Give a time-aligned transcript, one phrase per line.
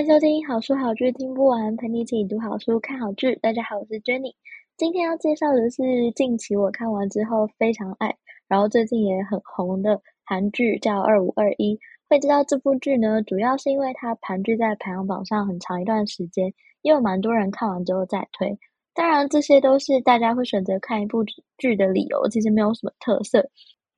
[0.00, 3.36] 欢迎收听好书好剧听不完，陪你一起读好书、看好剧。
[3.36, 4.32] 大家好，我是 Jenny。
[4.78, 8.16] 今天要介绍的是近期我看完之后非常爱，
[8.48, 11.74] 然后最近也很红的韩剧，叫《二五二一》。
[12.08, 18.58] 会知道这部剧呢，主要是因为它盘踞在排行榜上很长一段时间，也有蛮多人看完之后再推。
[18.94, 21.22] 当然，这些都是大家会选择看一部
[21.58, 23.50] 剧的理由，其实没有什么特色。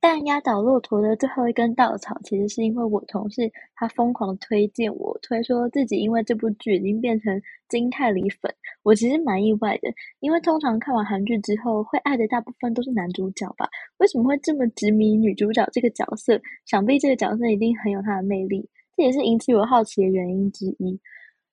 [0.03, 8.53] 但压倒骆驼的最后一根稻草，其实是因为我同事他疯狂推荐我，推说自己因为这部剧已经变成金泰梨粉。
[8.83, 9.87] 我其实蛮意外的，
[10.19, 13.65] 因为通常看完韩剧之后，会爱的大部分都是男主角吧？
[13.99, 16.37] 为什么会这么执迷女主角这个角色？
[16.65, 20.99] 想必这个角色一定很有他的魅力，这也是引起我好奇的原因之一。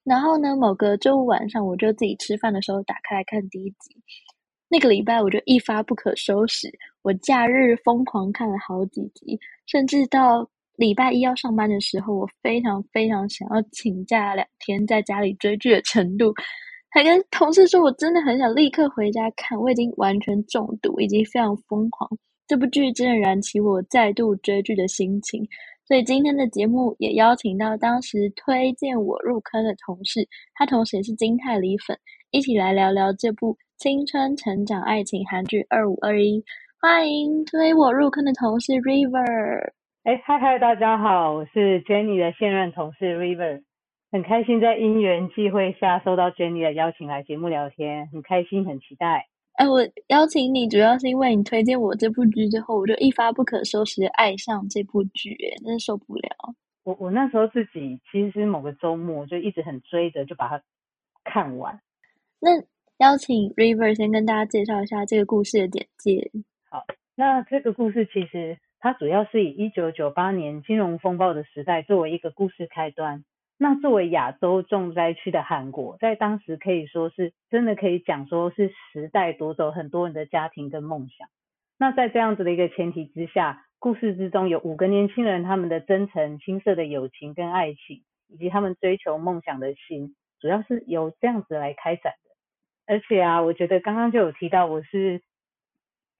[0.03, 3.95] 然后呢，某个周五晚上，我就自己吃饭的时候打开来看第一集。
[4.73, 6.71] 那个礼拜我就一发不可收拾，
[7.03, 16.33] 我假日疯狂看了好几集，甚至到礼拜一要上班的时候，我非常非常想要请假两天在家里追剧的程度，
[16.89, 22.09] 还跟同事说我真的很想立刻回家看，我已经完全中毒，已经非常疯狂。
[22.47, 25.45] 这部剧真的燃起我再度追剧的心情，
[25.85, 31.99] 所以今天的节目也邀请到当时推荐我入坑的同事，他同时也是金泰梨粉，
[32.31, 33.59] 一起来聊聊这部。
[33.81, 36.45] 青春成长爱情韩剧二五二一，
[36.83, 39.73] 欢迎推我入坑的同事 River。
[40.03, 43.63] 哎，嗨嗨，大家好，我是 Jenny 的现任同事 River，
[44.13, 49.29] 很开心在因缘际会下收到 Jenny 的邀请来节目聊天，很开心，很期待。
[49.55, 56.29] 哎，我邀请你主要是因为你推荐我这部剧之后，我就一发不可收拾的爱上这部剧，哎，真是受不了。
[56.85, 60.63] 我我那时候自己其实是某个周末就一直很追着，就把它
[61.25, 61.81] 看完。
[62.41, 62.63] 那。
[63.01, 66.31] 邀请 River 先跟大家介绍一下这个故事的简介。
[66.71, 66.85] 好，
[67.17, 73.25] 那这个故事其实它主要是以一九九八年金融风暴的时代作为一个故事开端。
[73.57, 81.27] 那作为亚洲重灾区的韩国，在当时可以说是真的可以讲说是时代夺走很多人的家庭跟梦想。
[81.79, 92.30] 那在这样子的一个前提之下，故事之中有五个年轻人他们的真诚、青涩的友情跟爱情，以及他们追求梦想的心，主要是由这样子来开展的。
[92.87, 95.23] 而且啊，我觉得刚刚就有提到，我是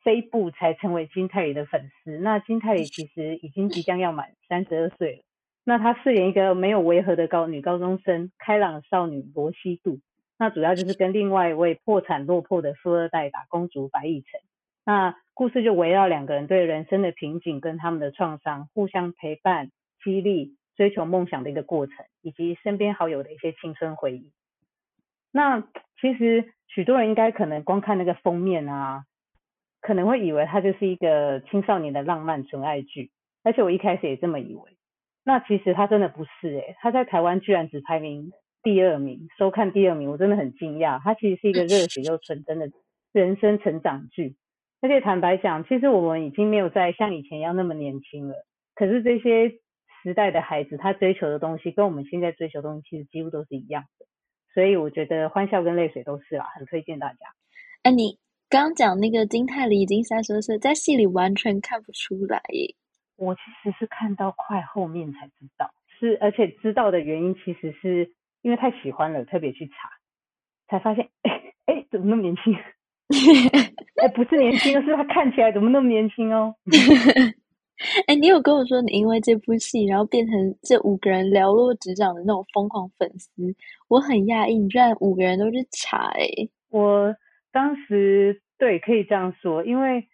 [0.03, 2.19] 这一部才成为金泰梨的粉丝。
[2.19, 5.23] 那金泰梨其实已经即将要满三十二岁了。
[5.65, 9.99] 那她饰演一个没有违和的高女高中生，开朗少女罗西度。
[10.39, 14.41] 那主要就是跟另外一位破产落魄的富二代打工族白亦辰。
[14.87, 19.71] 那故事就围绕两个人对人生的瓶颈跟他们的创伤，互相陪伴、
[20.03, 24.33] 激励、追求梦想的一个过程，以及身边好友的一些青春回忆。
[25.33, 25.61] 那
[26.01, 29.05] 其实许多人应该可能光看那个封面啊，
[29.81, 33.11] 可能会以为它就是一个青少年的浪漫纯爱剧，
[33.43, 34.77] 而且我一开始也这么以为。
[35.25, 38.33] 那其实它真的不是诶，它在台湾居然只排名
[38.63, 41.01] 第二名，收看第二名，我真的很惊讶。
[41.03, 42.71] 它其实是一个热血又纯真的
[43.13, 44.37] 人生成长剧，
[44.81, 48.47] 而且坦白讲，其实我们已经没有再像以前一样那么年轻了。
[48.75, 49.51] 可是这些
[50.03, 54.07] 时代的孩子，他追求的东西跟我们现在追求的东西其实几乎都是一样的。
[54.53, 57.19] 所以我觉得欢笑跟泪水都是啦，很推荐大家。
[57.83, 58.19] 哎，你
[58.49, 62.75] 刚刚讲那个金泰梨已经三十二岁，在戏里完全看不出来耶。
[63.17, 68.13] 我其实是看到快后面才知道，是而且知道的原因其实是
[68.43, 69.91] 因为太喜欢了，特别去查，
[70.69, 72.55] 才发现，哎哎，怎么那么年轻？
[74.03, 76.55] 哎，不是年轻，是他看起来怎么那么年轻哦。
[78.07, 83.55] 哎，你有跟我说你因为这部戏，然后变成这五个人寥落指掌的那种疯狂粉丝，
[83.89, 86.27] 我很讶异，你居然五个人都去查哎！
[86.69, 87.17] 我
[87.51, 90.07] 当时对可以这样说，因为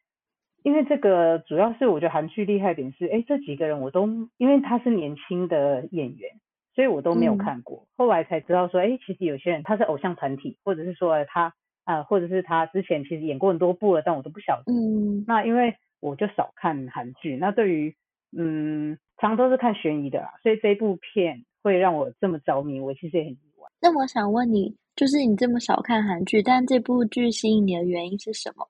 [0.62, 4.06] 因为这个主要是我觉得韩剧厉害点是，哎，这几个人我都
[4.37, 6.31] 因为他是年轻的演员，
[6.73, 11.52] 所以我都没有看过，嗯、后来才知道说，哎，其实有些人他是偶像团体，或者是说他
[11.82, 14.73] 啊、呃，或者是他之前其实演过很多部了，但我都不晓得。
[14.73, 15.75] 嗯，那因为。
[16.06, 17.94] 我就少看韩剧，那对于
[18.37, 23.69] 嗯，常都是看悬疑的啦，所以这部片会让我这么着迷，我其实也很意外。
[23.81, 28.67] 那我想问你，就是你这么少看韩剧，但这部剧吸引你的原因是什么？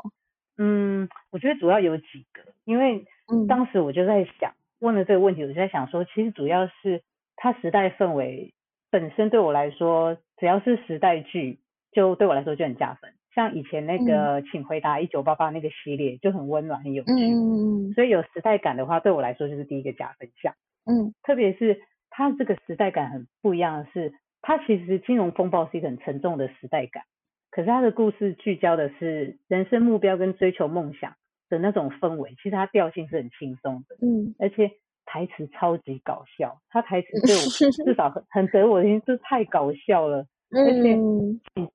[0.59, 3.05] 嗯，我觉得主要有几个，因为
[3.49, 7.03] 当时我就在想，问了这个问题，我就在想说，其实主要是
[7.35, 8.55] 它时代氛围
[8.91, 11.59] 本身对我来说只要是时代剧，
[11.93, 13.13] 就对我来说就很加分。
[13.37, 20.55] 像以前那个《请回答一九八八》那个系列就很温暖很有趣，嗯，所以有时代感的话，对我来说就是第一个加分项。
[20.87, 27.03] 嗯，特别是它这个时代感很不一样的是，它其实金融风暴是一个很沉重的时代感，
[27.51, 31.15] 可是它的故事聚焦的是人生目标跟追求梦想
[31.51, 34.71] 的那种氛围，其实它调性是很轻松的，嗯，而且
[35.05, 37.43] 台词超级搞笑，它台词对我
[37.85, 41.66] 至少很很得我的心，就是太搞笑了，嗯、而且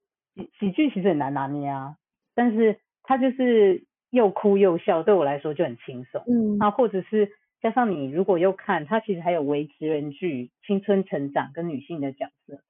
[0.81, 1.95] 剧其实很难拿捏啊，
[2.33, 7.29] 但是他就是又哭又笑，对我来说就很轻松，嗯，啊，或者是
[7.61, 12.61] 加上你如果又看他，其实还有微职人剧、青春成长跟女性的角色，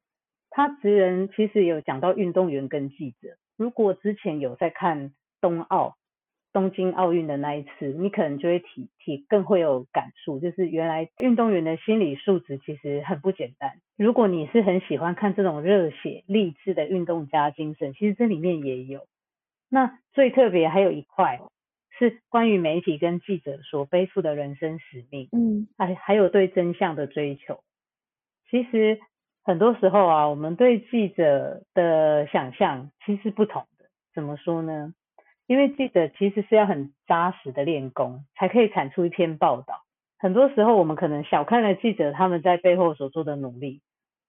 [0.50, 5.96] 他职人其实有讲到运动员跟记者，如果之前有在看冬奥。
[6.54, 13.72] 东京奥运的那一次，你可能就会体体更会有感触，就是原来运动员的心理素质其实很不简单。
[13.98, 19.08] 如果你是很喜欢看这种热血励志的运动家精神，其实这里面也有。
[19.70, 21.40] 那最特别还有一块
[21.98, 27.62] 是关于媒体跟记者所背负的人生使命，嗯，还还有对真相的追求。
[28.50, 29.00] 其实
[29.44, 33.86] 很多时候啊，我们对记者的想象其实是不同的。
[34.14, 34.94] 怎么说呢？
[35.48, 39.84] 因为记者其实是要很扎实的练功，才可以产出一篇报道。
[40.18, 43.82] 很多时候我们可能小看了记者他们在背后所做的努力。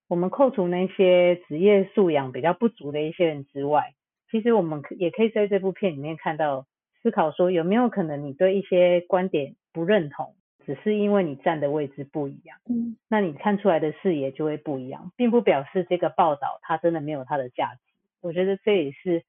[0.09, 3.93] 我们扣除那些职业素养比较不足的一些人之外，
[4.31, 6.67] 其实我们也可以在这部片里面看到，
[7.03, 10.35] 思考说有没有可能你对一些观点不认同，
[10.67, 12.59] 只是因为你站的位置不一样。
[12.69, 17.81] 嗯，那你看出来的视野就会不一样，并不表示这个报道它真的没有它的价值。
[18.21, 19.23] 我觉得这也是。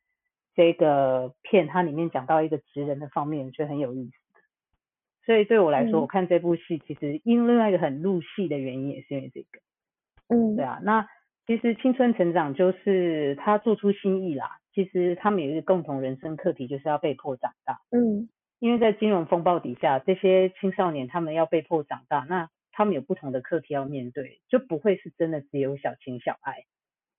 [0.55, 4.13] 这个片它里面讲到一个职人的方面，觉得很有意思。
[5.25, 9.47] 所以对我来说，嗯、我看这部戏其实因为另外一个很入戏的原因，也是因为这个。
[10.27, 10.79] 嗯，对啊。
[10.83, 11.07] 那
[11.47, 14.59] 其实青春成长就是他做出新意啦。
[14.73, 17.79] 其实他们有一个共同人生课题，就是要被迫长大。
[17.91, 18.27] 嗯，
[18.59, 26.65] 因为在金融风暴底下，这些青少年他们要被迫长大，那他们有不同的课题要面对，就不会是真的只有小情小爱。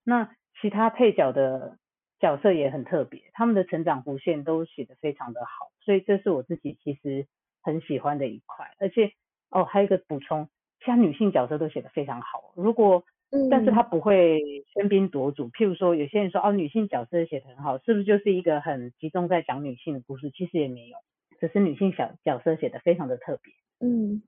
[0.04, 1.78] 那其他配角的。
[2.24, 7.26] 角色也很特别，他们的成长弧线都写得非常的好，所以这是我自己其实
[7.62, 8.70] 很喜欢的一块。
[8.78, 9.12] 而且
[9.50, 10.48] 哦，还有一个补充，
[10.80, 12.54] 其他女性角色都写得非常好。
[12.56, 14.40] 如果，嗯，但是他不会
[14.74, 15.50] 喧宾夺主。
[15.50, 20.30] 譬如说，有些人说哦，女性角色写得很好，是不是就是一个很集中在讲女性的故事？
[20.30, 20.96] 其实也没有，
[21.38, 23.52] 只是女性小角色写得非常的特别。
[23.80, 24.22] 嗯，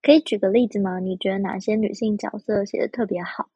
[0.00, 1.00] 可以举个例子吗？
[1.00, 3.50] 你觉得哪些女性角色写得特别好？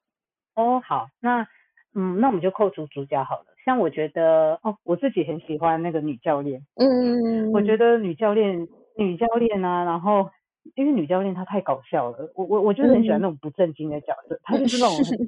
[0.55, 1.49] 哦，好，那
[1.95, 3.56] 嗯，那我们就扣除主角好了。
[3.67, 7.77] 像我觉得哦，我自己很喜欢那个女教练，嗯，我觉。
[7.77, 8.67] 得女教练
[8.97, 10.31] 女教练啊，然后
[10.77, 15.19] 因为女教练她太搞笑了，我我我就是很喜欢那种不正经的角色，她、嗯、就是那种很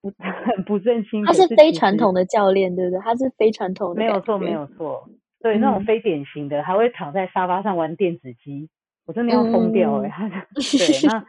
[0.00, 0.08] 不
[0.56, 3.00] 很不正经，她是非传统的教练，对不对？
[3.00, 5.06] 她是非传统的，没有错没有错，
[5.42, 8.70] 对、嗯、那种非典型的，还会躺在沙发上玩电子机，
[9.04, 11.22] 我真的要疯掉哎、欸，嗯、 对，那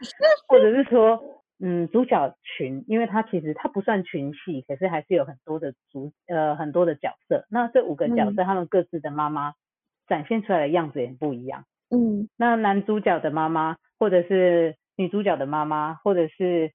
[0.46, 1.20] 或者是说。
[1.64, 7.46] 嗯，主角群，因为他其实他不算群戏，可是还是有很多的主呃很多的角色。
[7.48, 9.54] 那这五个角色，他们各自的妈妈
[10.08, 11.64] 展现出来的样子也不一样。
[11.88, 16.72] 嗯，那男主角的妈妈，或者是女主角的妈妈，或者是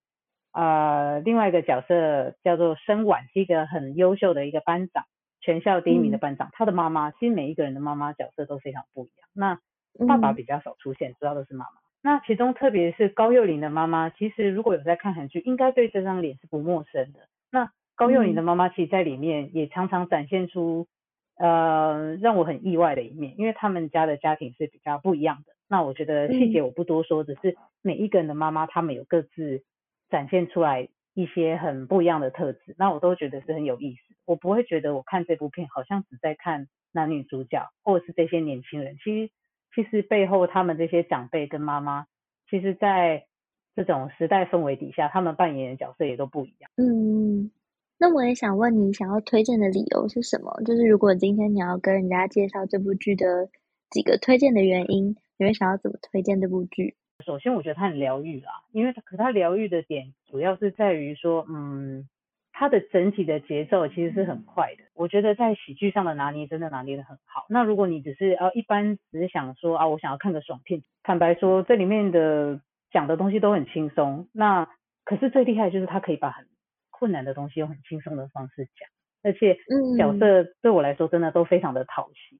[0.53, 5.03] 呃另外一个角色叫做申婉，是一个很优秀的一个班长，
[5.41, 6.47] 全校第一名的班长。
[6.47, 9.27] 嗯、他的妈妈，其实每一个人的妈妈角色都非常不一样。
[9.33, 9.59] 那
[10.07, 11.86] 爸爸比较少出现，主要都是妈妈。
[12.03, 17.27] 那其中特别是高幼霖的妈妈，其实如果有在看韩剧，应该对这张脸是不陌生的。
[17.51, 20.87] 那高幼霖的妈妈其实在里面也常常展现出，
[21.35, 25.53] 呃，让我很意外的一面，因为他们家的家庭是比较不一样的。
[25.67, 29.63] 那我觉得细节我不多说，只是每一个人的妈妈，他们有各自
[30.09, 34.15] 展现出来一些很不一样的特质，那我都觉得是很有意思。
[34.25, 39.31] 我不会觉得我看这部片好像只在看男女主角或者是这些年轻人，其实。
[39.77, 42.07] 其实背后他们这些长辈跟妈妈，
[42.49, 43.27] 其实，在
[43.75, 46.71] 这种时代氛围底下，他们扮演的角色也都不一样。
[46.77, 47.51] 嗯，
[47.99, 50.51] 那我也想问你，想要推荐的理由是什么？
[50.65, 53.49] 就是如果今天你要跟人家介绍这部剧的
[53.91, 56.95] 几个推荐的原因，你会想要怎么推荐这部剧？
[57.23, 62.09] 首先，我觉得它很疗愈啦，因为可它疗愈的点主要是在于说，嗯。
[62.59, 67.45] 它的整体的节奏其实是很快的，我觉得在喜剧上的拿捏真的拿捏得很好。
[67.49, 72.59] 那如果你只是呃一般只是想说啊，我想要看个爽片，坦白说这里面的
[72.89, 74.27] 讲的东西都很轻松。
[74.33, 74.67] 那
[75.05, 76.47] 可是最厉害的就是它可以把很
[76.89, 78.89] 困难的东西用很轻松的方式讲，
[79.21, 79.59] 而且
[79.95, 82.39] 角色对我来说真的都非常的讨喜。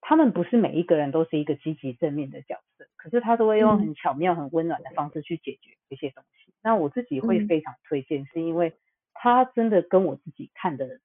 [0.00, 6.52] 他们不是每一个人都是一个积极正面的角色，可是他都会用很巧妙、很温暖的方式去解决一些东西。
[6.60, 8.74] 那我自己会非常推荐，是因为。
[9.24, 11.00] 他真的跟我自己看的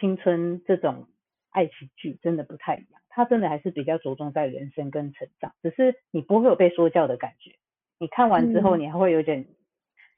[0.00, 1.06] 青春这种
[1.50, 7.52] 爱情剧真的不太一样，他真的还是比较着重在人生跟成长，只是你不会有被说教的感觉。
[8.00, 9.54] 你看完之后，你还会有点、嗯、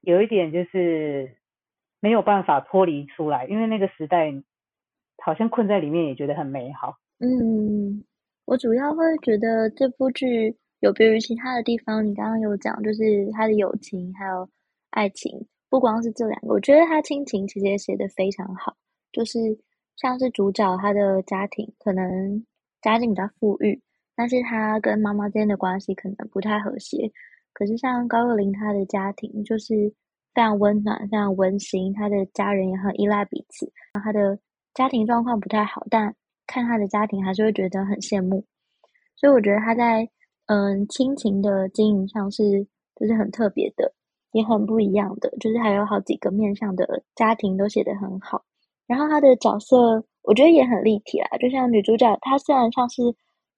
[0.01, 1.37] 有一点就是
[2.01, 4.33] 没有办法脱离出来，因为那个时代
[5.23, 6.97] 好像困在里面也觉得很美好。
[7.19, 8.05] 嗯，
[8.47, 14.49] 我主要会觉得这部剧有别于其他的地方，你刚刚有讲就是他的友情还有
[14.89, 18.77] 爱情，不光是这两个，我觉得他亲情其实也写得非常好，
[19.13, 19.39] 就是
[19.97, 22.45] 像是主角他的家庭可能
[22.81, 23.81] 家境比较富裕，
[24.17, 27.11] 但是他跟妈妈之间的关系可能不太和谐。
[27.53, 29.93] 可是像高若琳他的家庭就是
[30.33, 33.71] 非常温暖、非常温馨，他的家人也很依赖彼此。
[34.05, 34.39] 他的
[34.75, 36.15] 家庭状况不太好，但
[36.47, 38.45] 看他的家庭还是会觉得很羡慕。
[39.17, 40.09] 所以我觉得他在
[40.47, 43.93] 嗯亲情的经营上是就是很特别的，
[44.33, 45.31] 也很不一样的。
[45.41, 48.43] 就是还有好几个面向的家庭都写得很好。
[48.87, 53.03] 然后他的角色我觉得也很立体啦，就像女主角，她虽然像是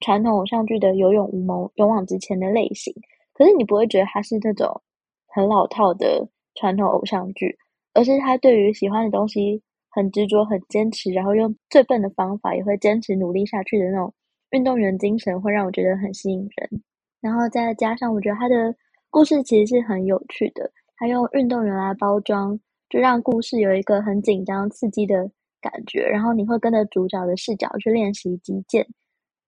[0.00, 2.95] 传统偶像剧的有勇无谋、勇往直前的类型。
[3.33, 4.83] 可是你不会觉得她是那种
[5.29, 7.57] 很老套的传统偶像剧，
[7.95, 14.12] 而是她对于喜欢的东西很执着、很坚持，然后用最笨的方法也会坚持努力下去的那种
[14.50, 16.83] 运动员精神，会让我觉得很吸引人。
[17.21, 18.75] 然后再加上，我觉得他的
[19.11, 25.29] 故事其实是很有趣的，他用运动员来包装，就让故事有一个很紧张、刺激的
[25.61, 26.00] 感觉。
[26.02, 28.87] 然后你会跟着主角的视角去练习击剑。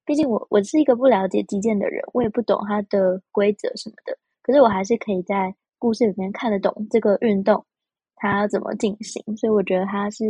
[0.04, 4.18] 毕竟我我是一个不了解击剑的人，我也不懂它的规则什么的。
[4.42, 7.64] 可是我还是可以在故事里面看得懂这个运动
[8.16, 10.24] 它怎么进行，所以我觉得它是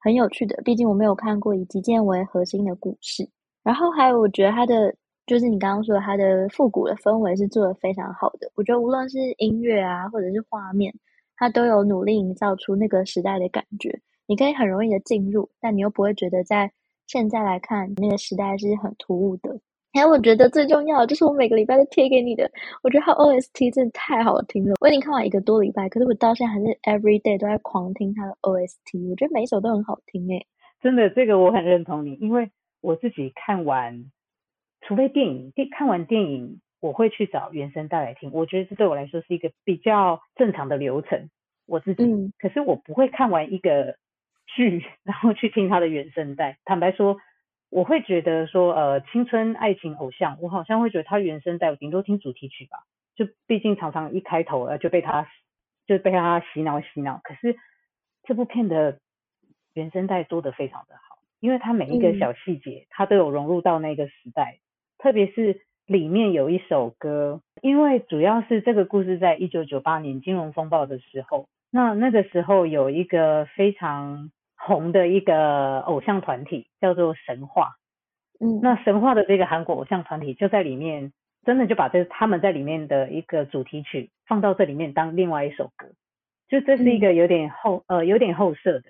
[0.00, 0.60] 很有趣的。
[0.64, 3.28] 毕竟我没有看过以击剑为核心的故事。
[3.62, 4.92] 然后还有，我觉得它的
[5.26, 8.50] 就是你刚刚说，它的复古的氛围是做的非常好的。
[8.54, 10.94] 我觉得无论是音乐啊，或者是画面，
[11.36, 14.00] 它都有努力营造出那个时代的感觉。
[14.26, 16.72] 你可以很容易的进入，但你又不会觉得在。
[17.06, 19.60] 现在来看，那个时代是很突兀的。
[19.92, 22.50] 还有，我觉得最重要的就是我每个礼拜都贴给你的。
[22.82, 24.74] 我觉得它 OST 真的太好听了。
[24.80, 29.10] 我已经看完一个多礼拜，可是我到现在还是 every day 都在狂听他的 OST。
[29.10, 30.46] 我觉得每一首都很好听诶。
[30.80, 32.50] 真的，这个我很认同你，因为
[32.80, 34.06] 我自己看完，
[34.86, 38.30] 除非电影，电看完电影，我会去找原声带来听。
[38.32, 41.28] 我觉得这对我来说是一个比较正常的流程。
[41.66, 43.96] 我自己，嗯、可是我不会看完一个。
[44.46, 46.58] 剧，然后去听他的原声带。
[46.66, 47.16] 坦白说，
[47.70, 52.84] 我会觉得说，呃，青春爱情偶像，我好像会觉得他原声带，我顶多听主题曲吧。
[53.16, 55.26] 就毕竟常常一开头呃就被他
[55.86, 57.20] 就被他洗脑洗脑。
[57.24, 57.56] 可是
[58.22, 59.00] 这部片的
[59.72, 64.58] 原声带做得非常的好，因为他每一个小细节，他都有融入到那个时代。
[65.04, 74.30] 特别是里面有一首歌，因为主要是这个故事在一九九八年金融风暴的时候，那那个时候有一个非常。
[74.56, 77.72] 红的一个偶像团体叫做神话，
[78.40, 81.12] 嗯，那神话的这个韩国偶像团体就在里面，
[81.44, 85.88] 真的就把这他们在里面的一个主题曲放到这里面当另外一首歌，
[86.48, 88.84] 就这是一个有点后、嗯、呃有点后设的。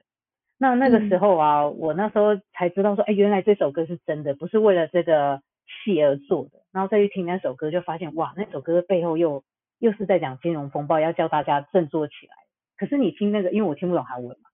[0.58, 6.62] 那那个时候啊，嗯、我那时候才知道说，哎，原来这首歌是真的，不是为了这个戏而做的。
[6.72, 9.44] 然后再去听那首歌，就发现哇，那首歌背后又
[9.78, 12.34] 又是在讲金融风暴，要叫大家振作起来。
[12.76, 14.50] 可是你听那个，因为我听不懂韩文嘛。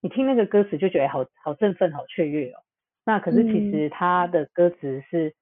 [0.00, 2.60] 你听那个歌词就觉得好好振奋、好雀跃哦。
[3.04, 5.34] 那可是其实他的歌词是，嗯、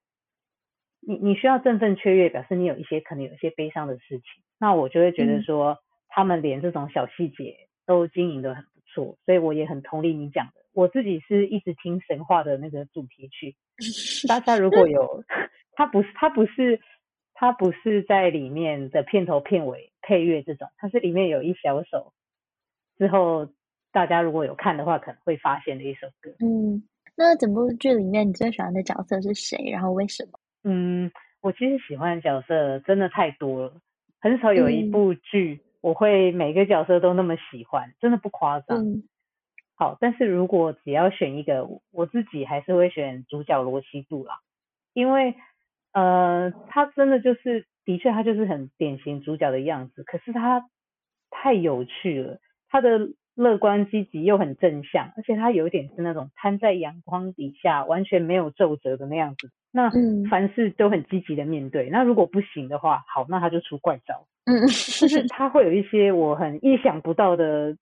[1.00, 4.25] 你你需要振奋雀跃，表示你有一些可能有一些悲伤的事情。
[4.59, 10.60] 那我就会觉得说，嗯、他们连这种小细节都经营的很不错，所以我也很同理你讲的。
[10.72, 13.56] 我自己是一直听神话的那个主题曲，
[14.28, 15.24] 大家如果有，
[15.72, 16.80] 它不是它不是
[17.34, 22.12] 它不是在里面的片头片尾配乐这种，它是里面有一小首
[22.98, 23.48] 之后。
[23.92, 26.30] 大家如果有看的话，可能会发现的一首歌。
[26.38, 26.80] 嗯，
[27.16, 29.68] 那整部剧里面你最喜欢的角色是谁？
[29.68, 30.38] 然后为什么？
[30.62, 31.10] 嗯，
[31.40, 33.80] 我其实喜欢的角色真的太多了，
[34.20, 38.78] 很少有一部剧我会每个角色都那么喜欢，嗯、真的不夸张。
[38.78, 39.02] 嗯、
[39.80, 44.40] 好，但是如果只要选一个，我自己还是会选主角罗西度啦，
[44.92, 45.34] 因为
[45.92, 50.66] 呃，他真的就是，的确他就是很典型主角的样子，可是他
[51.30, 53.08] 太有趣了，他的。
[53.37, 59.50] 乐观积极又很正向，而且他有一点是那种摊在阳光底下完全没有皱褶的那样子。
[59.72, 59.88] 那
[60.28, 61.88] 凡事都很积极的面对。
[61.88, 64.26] 嗯、那如果不行的话，好，那他就出怪招。
[64.44, 67.75] 嗯，就是他会有一些我很意想不到的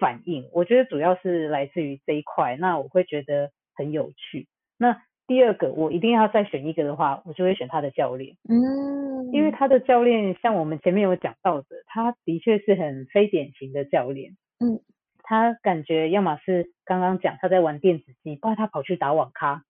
[0.00, 0.48] 反应。
[0.52, 4.46] 我觉得主要是来自于这一块，那我会觉得很有趣。
[4.78, 8.36] 那第二个，我一定要再选一个的话，我就会选他的教练。
[8.48, 14.36] 嗯，因为他的教练像我们前面有讲到的，他的确是很非典型的教练。
[14.60, 14.80] 嗯。
[15.24, 19.62] 他感觉要么是刚刚讲他在玩电子机，不然他跑去打网咖，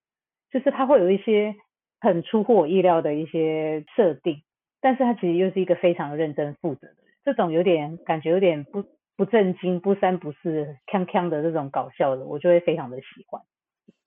[0.51, 1.55] 就是他会有一些
[2.01, 4.43] 很出乎我意料的一些设定，
[4.81, 8.83] 但是他其实又是一个非常认真负责的人，这种有点感觉有点不
[9.17, 13.41] 不正经、不三不四、锵锵的这种搞笑的，我就会非常的喜欢，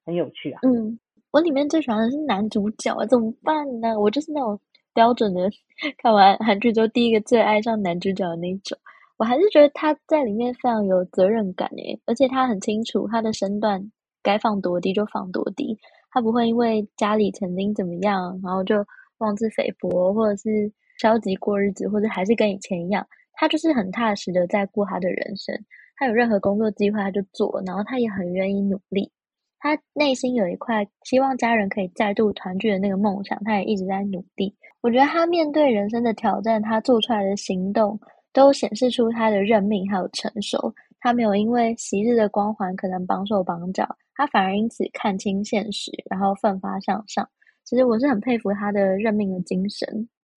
[0.05, 0.59] 很有趣啊。
[0.63, 0.99] 嗯，
[1.31, 3.99] 我里面最喜欢的是男主角啊，怎么办呢？
[3.99, 4.59] 我就是那种
[4.93, 5.49] 标准的
[5.97, 8.77] 看完韩剧之后第一个最爱上男主角的那种。
[9.17, 15.77] 我还是觉得他在里面非常有责任感诶，而且他很清楚他的身段该放多低就放多低，
[16.11, 18.75] 他不会因为家里曾经怎么样，然后就
[19.19, 20.69] 妄自菲薄，或者是
[20.99, 25.55] 消极过日子，或者还是跟以前一样，他就是很踏实的在过他的人生。
[25.95, 29.11] 他有任何工作机会他就做，然后他也很愿意努力。
[29.59, 34.55] 他内心有一块希望家人可以再度团聚的那个梦想，他也一直在努力。
[34.81, 37.99] 我觉得他面对人生的挑战，他做出来的行动。
[38.33, 47.25] 都显示出他的认命还有成熟，他没有因为昔日的光环可能绑手绑脚，他反而因此看清现实，然后奋发向上。
[47.63, 49.87] 其实我是很佩服他的认命的精神，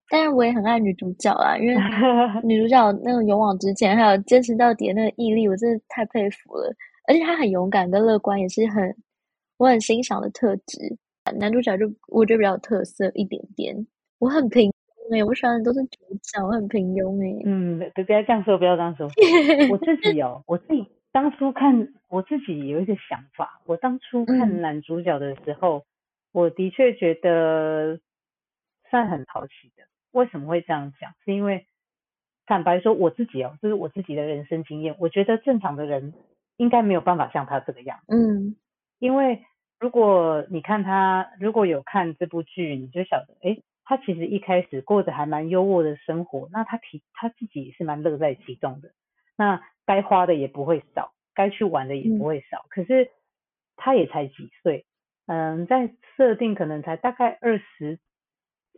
[0.09, 1.75] 当然我也很爱女主角啊，因为
[2.43, 6.73] 女主角那个勇往直前，还有坚持到底的那个毅力，我真的太佩服了。
[7.07, 8.95] 而且她很勇敢跟乐观，也是很
[9.57, 10.97] 我很欣赏的特质。
[11.37, 13.75] 男主角就我觉得比较有特色一点点，
[14.17, 14.73] 我很平庸。
[15.15, 17.41] 哎，我喜欢的都是主角，我很平庸哎。
[17.45, 19.07] 嗯，不不要这样说，不要这样说。
[19.71, 23.61] 我自己哦，我自己当初看，我自己有一个想法。
[23.65, 25.83] 我当初看男主角的时候，嗯、
[26.31, 27.99] 我的确觉得
[28.89, 29.83] 算很讨喜的。
[30.11, 31.13] 为什么会这样讲？
[31.25, 31.65] 是因为
[32.45, 34.95] 坦白说，我自己哦，这、就是我自己的人生经验。
[34.99, 36.13] 我觉得正常的人
[36.57, 38.15] 应该没有办法像他这个样子。
[38.15, 38.55] 嗯，
[38.99, 39.43] 因为
[39.79, 43.57] 如果你看他，如果有看这部剧，你就晓得，哎。
[43.85, 48.91] 他其实一开始过着还蛮优渥的生活，那他提他自己也是蛮乐在其中的，
[49.35, 52.59] 那该花的也不会少，该去玩的也不会少。
[52.59, 53.09] 嗯、可是
[53.77, 54.85] 他也才几岁，
[55.25, 57.97] 嗯，在设定可能才大概二十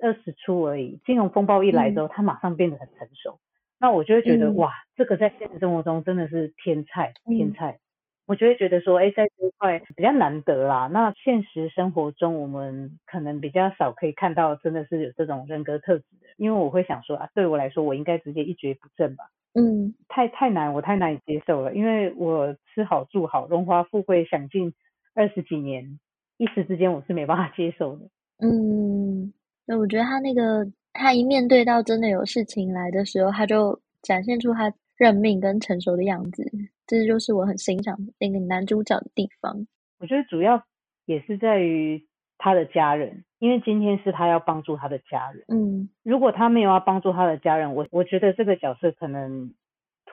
[0.02, 1.00] 二十出而已。
[1.06, 3.40] 金融风暴一来之后，嗯、他马上变得很成熟，
[3.80, 7.72] 那我就会觉得、嗯、哇，这个在现实生活中真的是天菜，天菜。
[7.72, 7.80] 嗯
[8.28, 10.88] 我就会觉得说，哎，在这一块比较难得啦。
[10.88, 16.28] 那现实生活中，我们可能比较少可以看到，真的是有这种人格特质的。
[16.38, 19.26] 因为我会想说啊，对我来说，我应该直接一蹶不振吧。
[19.54, 21.74] 嗯，太太难，我太难以接受了。
[21.74, 24.74] 因为我吃好住好，荣华富贵享尽
[25.14, 26.00] 二十几年，
[26.38, 28.06] 一时之间我是没办法接受的。
[28.40, 29.11] 嗯，
[29.72, 36.44] 那我觉得他那个，他一面对到真的有事情来的时候，他就展现出他认命跟成熟的样子。
[36.86, 39.66] 这就是我很欣赏那个男主角的地方。
[39.98, 40.62] 我觉得主要
[41.06, 42.06] 也是在于
[42.38, 45.46] 他的家人，因为今天是他要帮助他的家人。
[45.48, 49.54] 嗯，如果他没有要帮助他的家人，我我觉得这个角色可能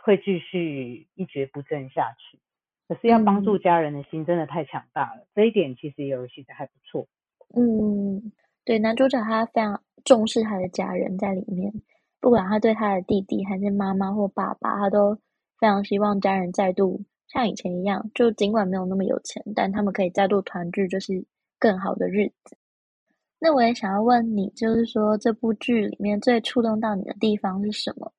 [0.04, 2.38] 会继续一蹶不振下去。
[2.86, 7.08] 可是要帮助家人的心真的太强大了，嗯、这一点其实有戏的还不错。
[7.56, 8.30] 嗯，
[8.68, 11.72] 对，男主角他非常重视他的家人在里面，
[12.20, 15.16] 不管他对他的弟弟还是妈妈或爸爸，他都。
[15.58, 21.26] 非常希望家人再度像以前一样，就尽管没有那么有钱，但他们可以再度团聚，就是
[21.58, 22.56] 更好的日子。
[23.40, 28.12] 那我也想要问你，就是说这部剧里面最触动到你的地方是什么？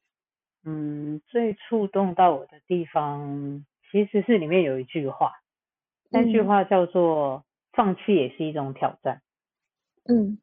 [0.65, 5.31] 嗯，最触动到我的地方其实是里面有一句话，
[6.09, 9.21] 那句话叫做“放弃也是一种挑战”。
[10.07, 10.39] 嗯，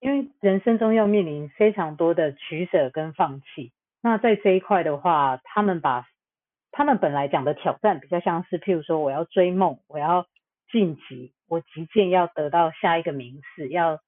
[0.00, 6.06] 因为人生中要面临非常多的取舍跟放弃，那在这一块的话，他们把
[6.70, 10.26] 他们本来讲的挑战比较像是，譬如说我要追梦，我要
[10.70, 14.00] 晋级，我急渐要得到下一个名次，要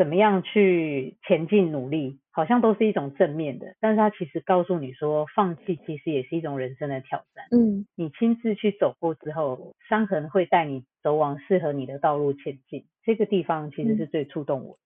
[0.00, 3.76] 怎么样去前进努力，好像都是一种正面的。
[3.80, 7.44] 但是他其实告诉你说，放弃其实也是一种人生的挑战。
[7.50, 12.86] 嗯，你亲自去走过之后，伤痕会带你走往适合你的道路前进。
[13.04, 14.78] 这个地方其实是最触动我。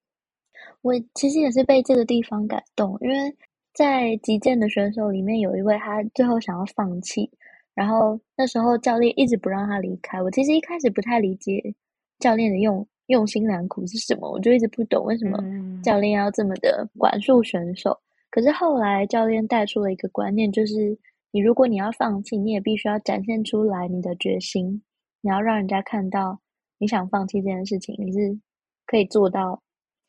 [0.83, 3.37] 我其实也是被这个地方感动，因为。
[3.73, 7.29] 在击剑的选手里面，有一位他最后想要放弃，
[7.75, 10.23] 然后那时候教练一直不让他离开。
[10.23, 11.75] 我其实一开始不太理解
[12.21, 15.39] 教练的用用心良苦是什么，我就一直不懂为什么
[15.83, 17.99] 教练要这么的管束选手。
[18.31, 20.99] 可是后来教练带出了一个观念，就是
[21.31, 24.83] 你如果你要放弃，你也必须要展现出来你的决心，
[25.21, 26.41] 你要让人家看到
[26.79, 28.39] 你想放弃这件事情，你是
[28.87, 29.63] 可以做到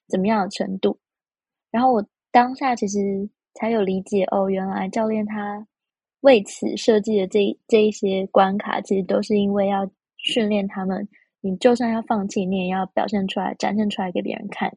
[0.08, 0.97] 怎么样的程度。
[1.71, 3.29] 然后我当下其实。
[3.58, 5.65] 才有理解哦，原来教练他
[6.19, 11.08] 为此设计的这这一些关卡，其实都是因为要训练他们。
[11.45, 14.73] 你就算要放弃，你也要表现出来，展现出来给别人看，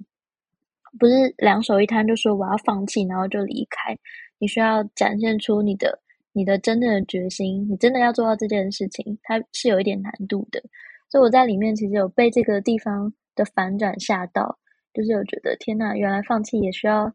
[0.98, 3.96] 不是两手一摊就说我要放弃，然后就离开。
[4.38, 5.98] 你需要展现出你的
[6.34, 10.62] 你的真正的决心，你真的要做到这件事情，它是有一点难度的。
[11.08, 14.58] 所以我在里面其实有被这个地方的反转吓到，
[14.92, 17.10] 就是有觉得天呐，原来放弃也需要，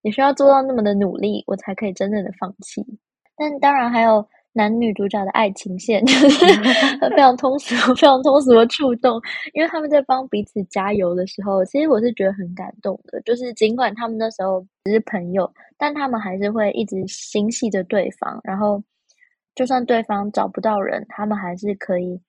[0.00, 2.84] 也需要做到那么的努力，我才可以真正的放弃。
[3.36, 4.28] 但当然还有。
[4.54, 6.44] 男女主角的爱情线 就是
[7.10, 9.20] 非常通俗、非常通俗的触动，
[9.54, 13.20] 因为他们在帮彼此加油的时候，其实我是觉得很感动的。
[13.22, 18.40] 就是尽管他们那时候只是朋友，但他们还是会一直心系着对方。
[18.44, 18.82] 然后，
[19.54, 22.20] 就算对方找不到人，他们还是可以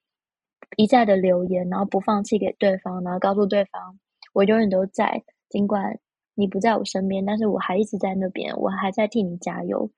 [0.78, 4.00] 一再的留言，然后不放弃给对方，然后告诉对方
[4.34, 6.00] ：“我永远都在，尽管
[6.36, 9.90] 你不在我身边，但是我还一直在那边，我还在替你加油。”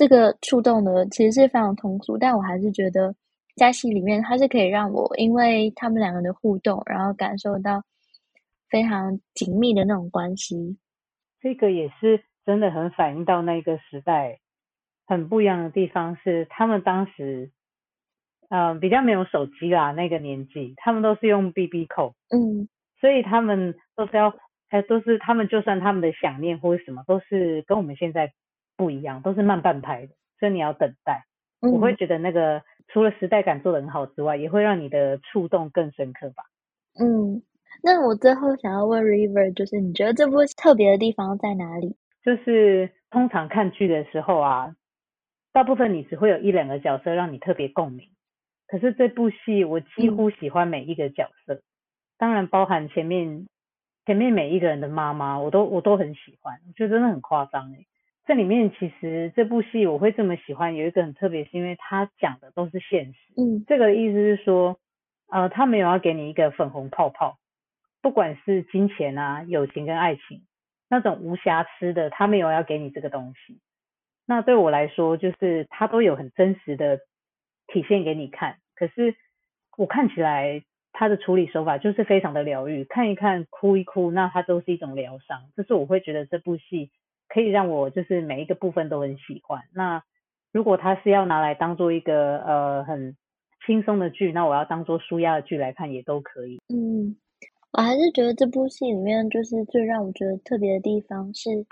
[0.00, 3.14] 这个触动呢其实是非常通俗，但我还是觉得
[3.54, 7.82] 在戏里面，它是可以让我因为他们两个人的互动，然后感受到
[8.70, 10.78] 非常紧密的那种关系。
[11.42, 14.38] 这个也是真的很反映到那个时代
[15.06, 17.50] 很不一样的地方，是他们当时
[18.48, 22.70] 嗯、呃、比较没有手机啦，那个年纪他们都是用 BB Call，嗯，
[23.02, 24.34] 所以他们都是要
[24.70, 28.32] 还都是他们就算他们的想念或者什么，都是跟我们现在。
[28.80, 31.26] 不一样，都是慢半拍的，所以你要等待。
[31.60, 36.44] 嗯、我会觉得那个除了时代感做的很好之外，也会让你的触动更深刻吧。
[36.98, 37.42] 嗯，
[37.82, 41.94] 那我最后想要问 River，就是你觉得这部特别的地方在哪里？
[42.24, 44.74] 就是通常看剧的时候啊，
[45.52, 48.08] 大部分你只会有一两个角色让你特别共鸣。
[48.66, 51.62] 可是这部戏我几乎喜欢每一个角色，嗯、
[52.16, 53.46] 当然包含前面
[54.06, 57.84] 前面每一个人的妈妈，我都我都很喜欢，我觉得真的很夸张哎。
[58.30, 63.18] 这里面其实这部戏我会这么喜欢，有一个很特别，是因为它讲的都是现实。
[63.36, 64.78] 嗯，这个意思是说，
[65.26, 67.38] 呃，他没有要给你一个粉红泡泡，
[68.00, 70.42] 不管是金钱啊、友情跟爱情
[70.88, 73.58] 那种无瑕疵的，他没有要给你这个东西。
[74.26, 77.00] 那对我来说，就是他都有很真实的
[77.66, 78.58] 体现给你看。
[78.76, 79.16] 可是
[79.76, 80.62] 我看起来
[80.92, 85.50] 他的处理手法就是非常的疗愈，看一看哭一哭，那它都是一种疗伤。
[85.56, 86.92] 这是我会觉得这部戏。
[87.32, 89.62] 可以让我就是每一个部分都很喜欢。
[89.72, 90.02] 那
[90.52, 93.16] 如果他是要拿来当做一个呃很
[93.64, 96.58] 轻松的剧，那我要当做舒压的剧来看也都可以。
[96.74, 97.16] 嗯，
[97.70, 101.64] 我还是觉得这部戏里面就是最让我觉得特别的地方是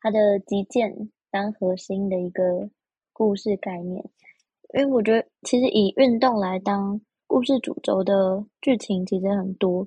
[0.00, 2.70] 它的击剑当核心的一个
[3.12, 4.02] 故事概念。
[4.72, 9.86] 因为我觉得其实以运动来当故事主轴的剧情其实很多，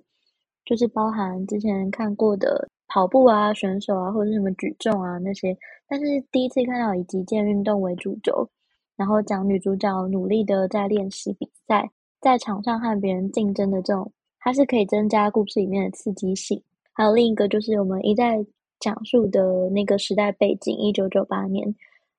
[0.64, 2.70] 就是包含之前看过的。
[2.88, 8.48] 跑步啊，选手啊，或者什么举重啊那些，但是第一次看到以击剑运动为主轴，
[8.96, 11.90] 然后讲女主角努力的在练习比赛，
[12.22, 16.62] 在场上和别人竞争的这种，它是可以增加故事里面的刺激性。
[16.94, 18.46] 还有另一个就是我们一再
[18.80, 21.76] 讲述的那个时代背景，一九九八年，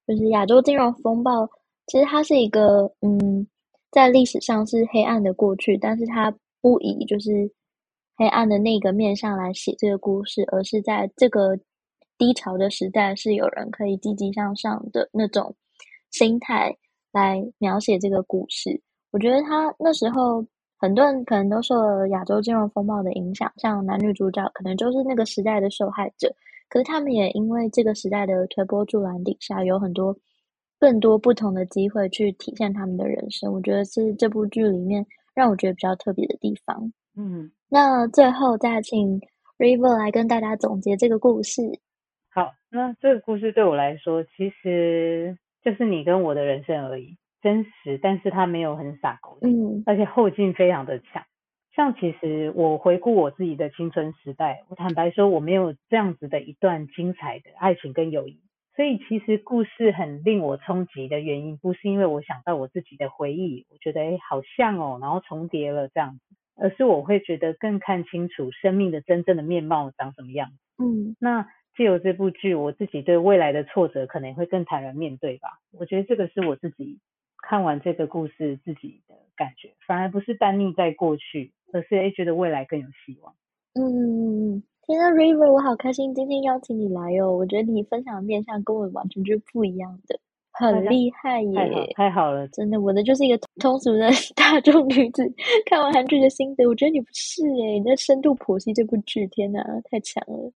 [0.06, 1.48] 就是亚洲金融风暴，
[1.86, 3.46] 其实它是一个嗯，
[3.90, 7.50] 在历史上是黑暗的过去，但是它不以就是。
[8.16, 11.58] 黑暗的那个面上来写这个故事，而是在这个
[12.16, 15.54] 低潮的时代，是有人可以积极向上的那种
[16.10, 16.74] 心态
[17.12, 18.80] 来描写这个故事。
[19.10, 20.44] 我觉得他那时候
[20.78, 26.34] 很多人可能都受了亚洲金融风暴的影响，像男女主角可能就是那个时代的受害者，
[26.68, 30.16] 可是他们也因为这个时代的推波助澜底下，有很多
[30.78, 33.52] 更多不同的机会去体现他们的人生。
[33.52, 36.92] 我觉得是这部剧里面让我觉得比较特别的地方。
[37.16, 37.50] 嗯。
[37.68, 39.20] 那最后再请
[39.58, 41.62] River 来跟大家总结这个故事。
[42.30, 51.24] 好，那这个故事对我来说，其实就是你跟我的人生而已，真实，但是它没有很傻狗，嗯，而且后劲非常的强。
[51.74, 58.40] 像其实我回顾我自己的青春时代，我坦白说我没有这样子的一段精彩的爱情跟友谊，
[58.76, 66.36] 所以其实故事很令我冲击的原因，不是因为我想到我自己的回忆，我觉得哎好像哦，然后重叠了这样子。
[66.56, 70.50] 而是我会觉得更看清楚生命的真正的面貌长什么样。
[70.78, 75.60] 嗯，那借由这部剧，我自己对未来的挫折可能会更坦然面对吧。
[75.72, 76.98] 我觉得这个是我自己
[77.46, 83.34] 看完这个故事自己的感觉，反而不是单溺在过去，而是诶觉得未来更有希望。
[83.74, 87.36] 嗯，天呐，River，我好开心今天邀请你来哦。
[87.36, 90.18] 我觉得你分享的面向跟我完全就是不一样的。
[90.58, 91.54] 很厉害耶！
[91.54, 95.30] 太好，太好了，真的，我的就是一个通俗的 大众女子，
[95.66, 96.66] 看完韩剧的心得。
[96.66, 100.52] 我觉得你不是耶，你在深度剖析这部剧，天哪，太强了！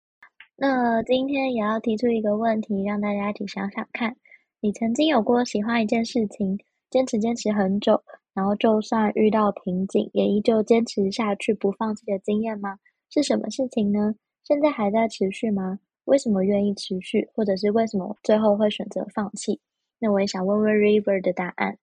[0.56, 4.16] 那今天也要提出一个问题，让大家一起想想看：
[4.62, 6.58] 你曾经有过喜欢一件事情，
[6.90, 8.02] 坚持坚持很久，
[8.34, 12.78] 然后就算遇到瓶颈，也依旧坚持下去不放弃的经验吗？
[13.10, 14.14] 是什么事情呢？
[14.44, 15.80] 现在还在持续吗？
[16.06, 17.28] 为什么愿意持续？
[17.34, 19.60] 或者是为什么最后会选择放弃？
[20.00, 21.78] 那我也想问问 River 的答案。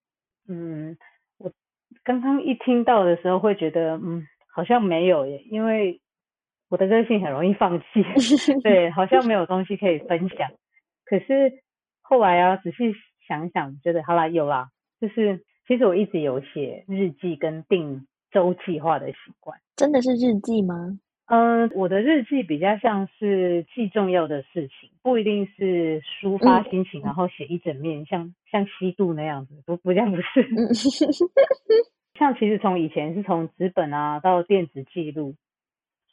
[0.49, 0.97] 嗯，
[1.39, 1.51] 我
[2.05, 6.01] 刚刚一听到的时候会觉得，嗯，好像没有耶，因为
[6.69, 8.03] 我的个性很容易放弃，
[8.63, 10.51] 对，好像没有东西可以分享。
[11.05, 11.63] 可是
[12.03, 12.93] 后来啊，仔细
[13.27, 14.69] 想想，觉得好啦，有啦，
[15.01, 19.59] 就是其实我一直有写日记跟定周计划的习惯。
[19.77, 20.99] 真的是日记吗？
[21.27, 30.43] 嗯，我的日记比较像是记重要的事情，不一定是抒发心情，嗯、然后写一整面，像像西渡那样子，不不这样不是。
[30.43, 30.69] 嗯、
[32.19, 35.35] 像其实从以前是从纸本啊到电子记录，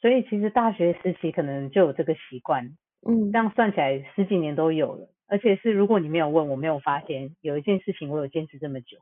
[0.00, 2.72] 所以其实大学时期可能就有这个习惯。
[3.06, 8.96] 嗯，这样算起来十几年都有了，而且是如果你没有问我，没有发现有一件事情我有坚持这么久，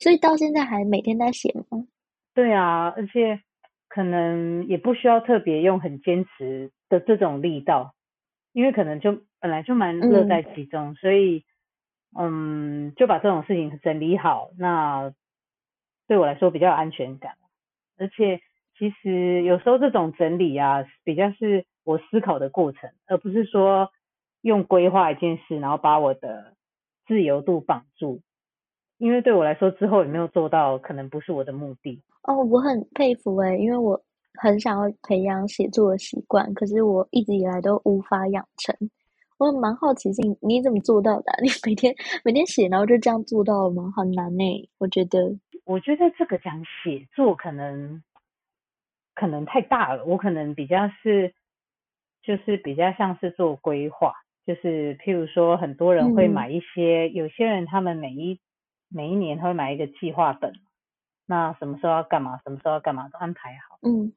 [0.00, 1.86] 所以到现在还每天在写吗？
[2.34, 3.40] 对啊，而且。
[3.94, 7.94] 可能也不需要特别用很坚持的这种力道，
[8.54, 11.44] 因为可能就本来就蛮乐在其中，嗯、所以
[12.18, 15.12] 嗯，就把这种事情整理好，那
[16.08, 17.34] 对我来说比较有安全感。
[17.98, 18.40] 而且
[18.78, 23.90] 其实有时候这种整理啊，比较是我思考的过程，而不是说
[24.40, 26.54] 用规划一件事，然后把我的
[27.06, 28.22] 自由度绑住。
[29.02, 32.00] 因为对我来说，之后有没有做到，可能不是我的目的。
[32.22, 34.00] 哦，我很佩服诶，因为我
[34.34, 38.72] 很想要培养写作的习惯，可是我一直以来都无法养成。
[39.38, 41.32] 我蛮好奇心，你怎么做到的？
[41.42, 41.92] 你每天
[42.24, 43.92] 每天写，然后就这样做到了吗？
[43.96, 45.36] 很难诶，我觉得。
[45.64, 48.00] 我觉得这个讲写作可能
[49.16, 51.34] 可能太大了，我可能比较是
[52.22, 54.12] 就是比较像是做规划，
[54.46, 58.38] 就是譬如说很多人会买一些，嗯、有些人他们每一。
[58.94, 60.52] 每一年他会买一个计划本，
[61.26, 63.78] 那什么时候要干嘛，什么时候要干嘛都安排好。
[63.82, 64.12] 嗯，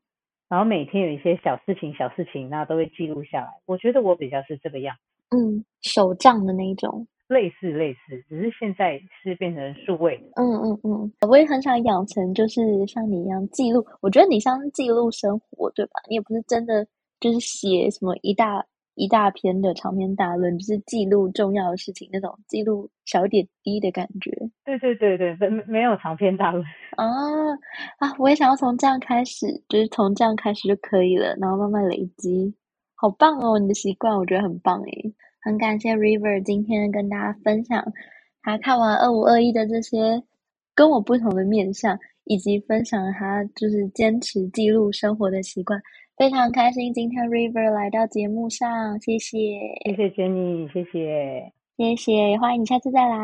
[0.49, 3.49] 然后每天有一些小事情、小事情，那都会记录下来。
[3.65, 4.95] 我觉得我比较是这个样。
[5.29, 7.07] 嗯，手账的那一种。
[7.27, 10.15] 类似类似，只是现在是变成数位。
[10.35, 13.83] 嗯嗯嗯，我也很想养成，就是像你一样记录。
[13.99, 15.93] 我觉得你像记录生活，对吧？
[16.07, 16.85] 你也不是真的
[17.19, 18.63] 就是写什么一大。
[18.95, 24.31] 一大篇的长篇大论，就是记录重要的事情，那种记录小点滴的感觉。
[24.63, 26.63] 对对对对，没没有长篇大论
[26.97, 27.05] 啊
[27.99, 28.13] 啊！
[28.17, 32.55] 我也想要从这样开始，就是从这样开始就可以了，然后慢慢累积。
[32.95, 37.85] 好棒哦，你的习惯我觉得很棒诶，很感谢 River 今天跟大家分享
[38.41, 40.23] 他看完二五二一的这些
[40.73, 45.81] 跟我不同的面相，以及分享他就是坚持记录生活的习惯。
[46.17, 49.37] 非常开心，今天 River 来到节目上，谢谢，
[49.83, 53.17] 谢谢 Jenny，谢谢，谢谢，欢迎你下次再来。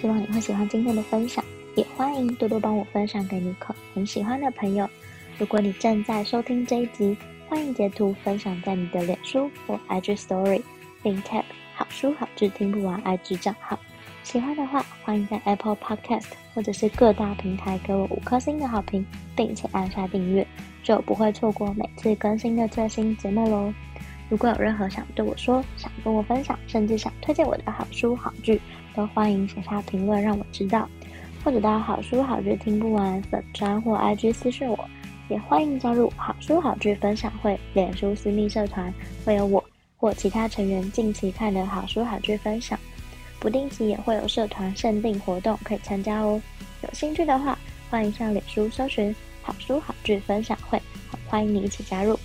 [0.00, 1.44] 希望你会喜欢今天的分享，
[1.76, 4.90] 也欢迎多多帮我分享给你可很喜欢的朋友。
[5.38, 7.16] 如果你正在收听这一集，
[7.50, 10.62] 欢迎截图分享在你的脸书或 IG Story，
[11.02, 11.42] 并 tag
[11.74, 13.76] 好书好剧听不完 IG 账号。
[14.22, 20.46] 喜欢的话，欢迎在 Apple Podcast 或者是各大平台给我五颗星的好评，并且按下订阅，
[20.84, 23.74] 就不会错过每次更新的最新节目喽。
[24.28, 28.60] 如果有任何想对我说、想跟我分享，甚至想推荐我的好书好剧，
[28.94, 30.88] 都欢迎写下评论让我知道，
[31.42, 34.88] 或者到好书好剧听不完粉专或 IG 私讯我。
[35.30, 38.92] 也欢迎加入好书好剧分享会脸书私密社团，
[39.24, 39.64] 会有我
[39.96, 42.76] 或其他成员近期看的好书好剧分享，
[43.38, 46.42] 不定期也会有社团限定活动可以参加哦。
[46.82, 47.56] 有兴趣的话，
[47.88, 50.82] 欢迎上脸书搜寻好书好剧分享会，
[51.28, 52.18] 欢迎你一起加入。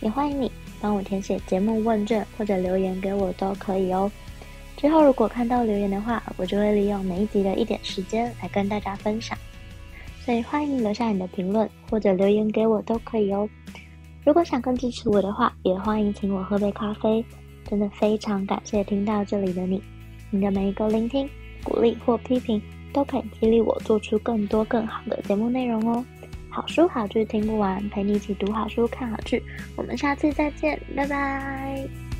[0.00, 4.08] 也欢迎你帮我填写节目问卷或者留言给我都可以哦。
[4.76, 9.36] 之后如果看到留言的话，我就会利用每一集的一点时间来跟大家分享。
[10.24, 13.48] 所以欢迎留下你的评论或者留言给我都可以哦。
[14.24, 17.22] 如果想更支持我的话，也欢迎请我喝杯咖啡。
[17.68, 19.82] 真的非常感谢听到这里的你，
[20.30, 21.28] 你的每一个聆听、
[21.62, 22.60] 鼓励或批评，
[22.92, 26.04] 都可以激励我做出更多更好的节目内容哦。
[26.50, 29.42] 好书好剧听不完，陪你一起读好书、看好剧。
[29.76, 32.13] 我们下次再见，拜拜。